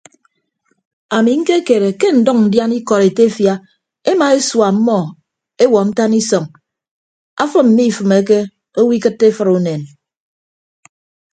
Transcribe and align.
Ami 1.15 1.31
ñkekere 1.41 1.89
ke 1.99 2.07
ndʌñ 2.19 2.37
ndiana 2.47 2.75
ikọd 2.79 3.01
etefia 3.09 3.53
ema 4.11 4.25
esua 4.39 4.65
ọmmọ 4.73 4.97
ewuọ 5.63 5.81
ntan 5.89 6.11
isọñ 6.21 6.45
afịm 7.41 7.67
mmifịmeke 7.69 8.37
owo 8.79 8.91
ikịtte 8.97 9.25
efʌd 9.31 9.49
unen. 9.57 9.81